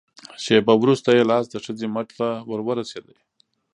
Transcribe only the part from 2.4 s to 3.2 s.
ور ورسېد.